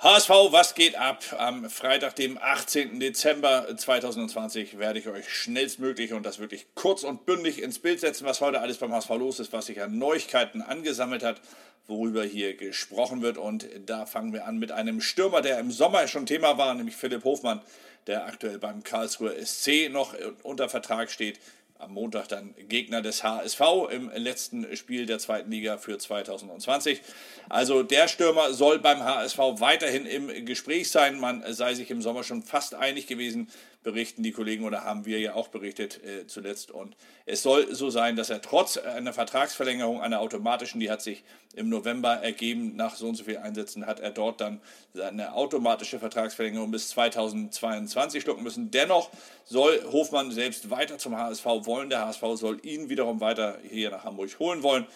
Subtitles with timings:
[0.00, 1.24] HSV, was geht ab?
[1.38, 3.00] Am Freitag, dem 18.
[3.00, 8.24] Dezember 2020, werde ich euch schnellstmöglich und das wirklich kurz und bündig ins Bild setzen,
[8.24, 11.40] was heute alles beim HSV los ist, was sich an Neuigkeiten angesammelt hat,
[11.88, 13.38] worüber hier gesprochen wird.
[13.38, 16.94] Und da fangen wir an mit einem Stürmer, der im Sommer schon Thema war, nämlich
[16.94, 17.60] Philipp Hofmann,
[18.06, 21.40] der aktuell beim Karlsruher SC noch unter Vertrag steht
[21.78, 23.60] am Montag dann Gegner des HSV
[23.90, 27.00] im letzten Spiel der zweiten Liga für 2020.
[27.48, 31.20] Also der Stürmer soll beim HSV weiterhin im Gespräch sein.
[31.20, 33.48] Man sei sich im Sommer schon fast einig gewesen,
[33.82, 36.70] berichten die Kollegen oder haben wir ja auch berichtet äh, zuletzt.
[36.70, 36.96] Und
[37.26, 41.24] es soll so sein, dass er trotz einer Vertragsverlängerung, einer automatischen, die hat sich
[41.54, 44.60] im November ergeben, nach so und so vielen Einsätzen hat er dort dann
[45.00, 48.70] eine automatische Vertragsverlängerung bis 2022 schlucken müssen.
[48.70, 49.10] Dennoch
[49.44, 51.90] soll Hofmann selbst weiter zum HSV wollen.
[51.90, 54.86] Der HSV soll ihn wiederum weiter hier nach Hamburg holen wollen.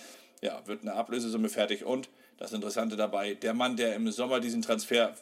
[0.41, 2.09] Ja, wird eine Ablösesumme fertig und
[2.39, 5.15] das Interessante dabei, der Mann, der im Sommer diesen Transfer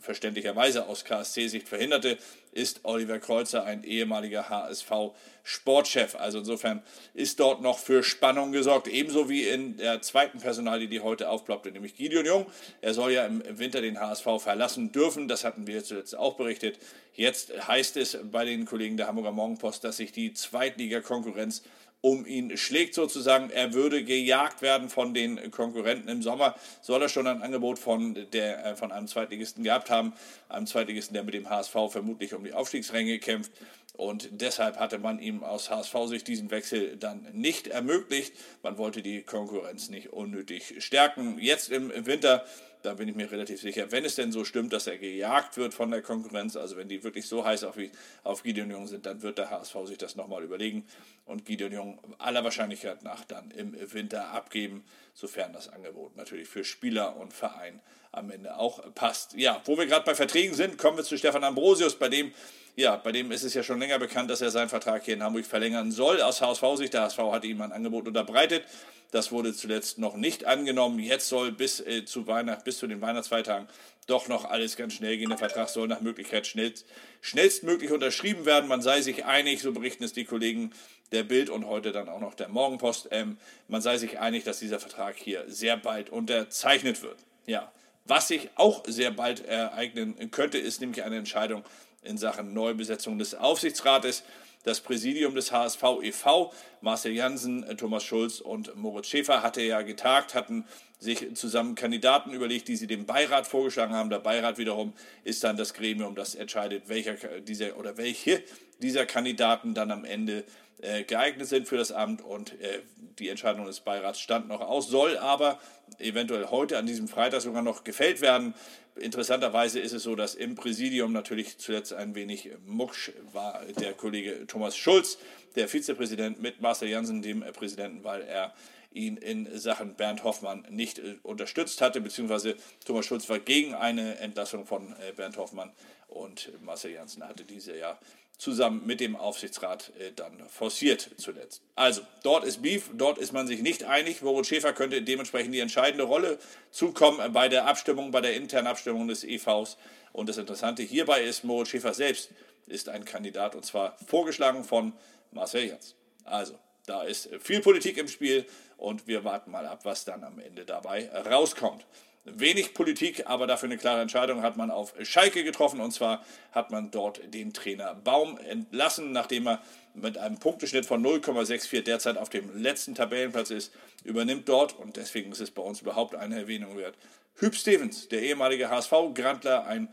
[0.00, 2.18] verständlicherweise aus KSC-Sicht verhinderte,
[2.52, 6.16] ist Oliver Kreuzer, ein ehemaliger HSV-Sportchef.
[6.16, 6.82] Also insofern
[7.14, 11.70] ist dort noch für Spannung gesorgt, ebenso wie in der zweiten Personalie, die heute aufploppte,
[11.70, 12.46] nämlich Gideon Jung.
[12.80, 16.78] Er soll ja im Winter den HSV verlassen dürfen, das hatten wir zuletzt auch berichtet.
[17.14, 21.62] Jetzt heißt es bei den Kollegen der Hamburger Morgenpost, dass sich die Zweitliga-Konkurrenz
[22.02, 23.50] um ihn schlägt sozusagen.
[23.50, 26.54] Er würde gejagt werden von den Konkurrenten im Sommer.
[26.80, 30.14] Soll er schon ein Angebot von, der, äh, von einem Zweitligisten gehabt haben.
[30.48, 33.52] Einem Zweitligisten, der mit dem HSV vermutlich um die Aufstiegsränge kämpft.
[33.94, 38.34] Und deshalb hatte man ihm aus HSV-Sicht diesen Wechsel dann nicht ermöglicht.
[38.62, 41.38] Man wollte die Konkurrenz nicht unnötig stärken.
[41.38, 42.44] Jetzt im Winter
[42.82, 45.74] da bin ich mir relativ sicher, wenn es denn so stimmt, dass er gejagt wird
[45.74, 47.76] von der Konkurrenz, also wenn die wirklich so heiß auf,
[48.24, 50.86] auf Gideon Jung sind, dann wird der HSV sich das nochmal überlegen
[51.26, 56.64] und Gideon Jung aller Wahrscheinlichkeit nach dann im Winter abgeben, sofern das Angebot natürlich für
[56.64, 57.80] Spieler und Verein
[58.12, 59.34] am Ende auch passt.
[59.34, 62.32] Ja, wo wir gerade bei Verträgen sind, kommen wir zu Stefan Ambrosius, bei dem
[62.76, 65.22] ja, bei dem ist es ja schon länger bekannt, dass er seinen Vertrag hier in
[65.22, 66.22] Hamburg verlängern soll.
[66.22, 68.64] Aus HSV-Sicht, der HSV hat ihm ein Angebot unterbreitet.
[69.10, 70.98] Das wurde zuletzt noch nicht angenommen.
[71.00, 73.68] Jetzt soll bis, äh, zu, Weihnacht, bis zu den Weihnachtsfeiertagen
[74.06, 75.28] doch noch alles ganz schnell gehen.
[75.28, 76.86] Der Vertrag soll nach Möglichkeit schnellst,
[77.20, 78.68] schnellstmöglich unterschrieben werden.
[78.68, 80.72] Man sei sich einig, so berichten es die Kollegen
[81.12, 83.08] der Bild und heute dann auch noch der Morgenpost.
[83.10, 83.36] Ähm,
[83.68, 87.18] man sei sich einig, dass dieser Vertrag hier sehr bald unterzeichnet wird.
[87.46, 87.72] Ja,
[88.04, 91.64] was sich auch sehr bald ereignen könnte, ist nämlich eine Entscheidung
[92.02, 94.22] in Sachen Neubesetzung des Aufsichtsrates.
[94.62, 100.34] Das Präsidium des HSV e.V., Marcel Jansen, Thomas Schulz und Moritz Schäfer, hatte ja getagt,
[100.34, 100.66] hatten
[100.98, 104.10] sich zusammen Kandidaten überlegt, die sie dem Beirat vorgeschlagen haben.
[104.10, 104.92] Der Beirat wiederum
[105.24, 108.42] ist dann das Gremium, das entscheidet, welcher dieser oder welche
[108.80, 110.44] dieser Kandidaten dann am Ende
[110.82, 112.80] äh, geeignet sind für das Amt und äh,
[113.18, 115.58] die Entscheidung des Beirats stand noch aus, soll aber
[115.98, 118.54] eventuell heute an diesem Freitag sogar noch gefällt werden.
[118.96, 124.46] Interessanterweise ist es so, dass im Präsidium natürlich zuletzt ein wenig mucksch war der Kollege
[124.50, 125.18] Thomas Schulz,
[125.56, 128.52] der Vizepräsident mit Marcel Janssen, dem Präsidenten, weil er
[128.92, 134.18] ihn in Sachen Bernd Hoffmann nicht äh, unterstützt hatte, beziehungsweise Thomas Schulz war gegen eine
[134.18, 135.72] Entlassung von äh, Bernd Hoffmann
[136.08, 137.98] und Marcel Janssen hatte diese ja
[138.40, 141.62] zusammen mit dem Aufsichtsrat äh, dann forciert zuletzt.
[141.76, 144.22] Also, dort ist Beef, dort ist man sich nicht einig.
[144.22, 146.38] Moritz Schäfer könnte dementsprechend die entscheidende Rolle
[146.70, 149.76] zukommen bei der Abstimmung, bei der internen Abstimmung des EVs.
[150.12, 152.30] Und das Interessante hierbei ist, Moritz Schäfer selbst
[152.66, 154.94] ist ein Kandidat und zwar vorgeschlagen von
[155.32, 155.94] Marcel Jans.
[156.24, 156.58] Also,
[156.90, 158.44] da ist viel Politik im Spiel
[158.76, 161.86] und wir warten mal ab, was dann am Ende dabei rauskommt.
[162.24, 165.80] Wenig Politik, aber dafür eine klare Entscheidung hat man auf Schalke getroffen.
[165.80, 169.62] Und zwar hat man dort den Trainer Baum entlassen, nachdem er
[169.94, 173.72] mit einem Punkteschnitt von 0,64 derzeit auf dem letzten Tabellenplatz ist,
[174.04, 176.96] übernimmt dort, und deswegen ist es bei uns überhaupt eine Erwähnung wert,
[177.36, 179.88] Hüb Stevens, der ehemalige HSV-Grandler, ein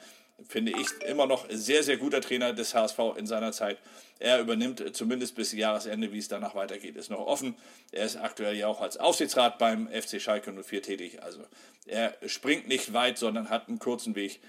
[0.48, 3.78] finde ich, immer noch sehr, sehr guter Trainer des HSV in seiner Zeit.
[4.20, 7.56] Er übernimmt zumindest bis Jahresende, wie es danach weitergeht, ist noch offen.
[7.92, 11.24] Er ist aktuell ja auch als Aufsichtsrat beim FC Schalke 04 tätig.
[11.24, 11.40] Also
[11.86, 14.40] er springt nicht weit, sondern hat einen kurzen Weg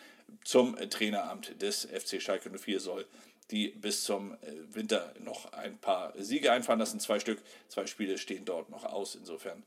[0.45, 3.07] zum Traineramt des FC Schalke 04 soll
[3.51, 4.37] die bis zum äh,
[4.75, 7.01] Winter noch ein paar Siege einfahren lassen.
[7.01, 9.15] Zwei Stück, zwei Spiele stehen dort noch aus.
[9.15, 9.63] Insofern,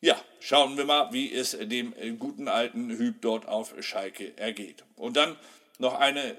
[0.00, 4.84] ja, schauen wir mal, wie es dem guten alten Hüb dort auf Schalke ergeht.
[4.96, 5.36] Und dann
[5.82, 6.36] noch eine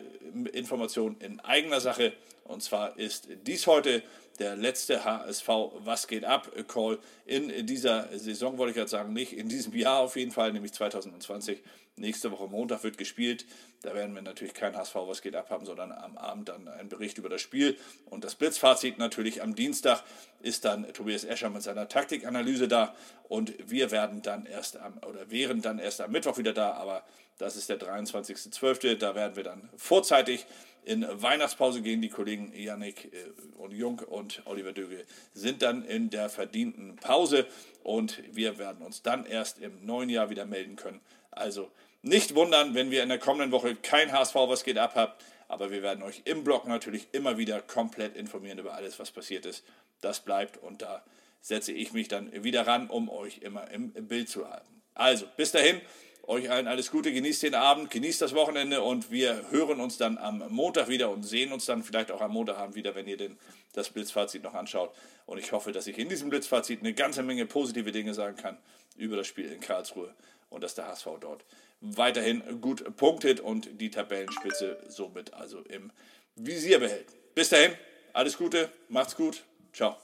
[0.53, 2.13] Information in eigener Sache.
[2.45, 4.01] Und zwar ist dies heute
[4.39, 5.47] der letzte HSV
[5.80, 10.00] Was geht ab Call in dieser Saison, wollte ich gerade sagen, nicht in diesem Jahr
[10.00, 11.62] auf jeden Fall, nämlich 2020.
[11.95, 13.45] Nächste Woche Montag wird gespielt.
[13.83, 17.19] Da werden wir natürlich kein HSV, was geht abhaben, sondern am Abend dann einen Bericht
[17.19, 17.77] über das Spiel.
[18.09, 20.03] Und das Blitzfazit natürlich am Dienstag
[20.41, 22.95] ist dann Tobias Escher mit seiner Taktikanalyse da.
[23.29, 27.03] Und wir werden dann erst am, oder wären dann erst am Mittwoch wieder da, aber
[27.38, 28.95] das ist der 23.12.
[28.95, 30.47] Da werden wir dann vorzeitig
[30.85, 32.01] in Weihnachtspause gehen.
[32.01, 33.25] Die Kollegen Yannick äh,
[33.57, 37.45] und Jung und Oliver Döge sind dann in der verdienten Pause
[37.83, 41.01] und wir werden uns dann erst im neuen Jahr wieder melden können.
[41.31, 41.71] Also
[42.01, 45.71] nicht wundern, wenn wir in der kommenden Woche kein HSV was geht ab habt, aber
[45.71, 49.63] wir werden euch im Blog natürlich immer wieder komplett informieren über alles, was passiert ist.
[50.01, 51.03] Das bleibt und da
[51.41, 54.81] setze ich mich dann wieder ran, um euch immer im Bild zu halten.
[54.95, 55.81] Also, bis dahin,
[56.25, 60.17] euch allen alles Gute, genießt den Abend, genießt das Wochenende und wir hören uns dann
[60.17, 63.37] am Montag wieder und sehen uns dann vielleicht auch am Montagabend wieder, wenn ihr den,
[63.73, 64.93] das Blitzfazit noch anschaut.
[65.25, 68.57] Und ich hoffe, dass ich in diesem Blitzfazit eine ganze Menge positive Dinge sagen kann
[68.95, 70.13] über das Spiel in Karlsruhe
[70.49, 71.43] und dass der HSV dort
[71.81, 75.91] weiterhin gut punktet und die Tabellenspitze somit also im
[76.35, 77.07] Visier behält.
[77.35, 77.73] Bis dahin,
[78.13, 79.43] alles Gute, macht's gut,
[79.73, 79.97] ciao.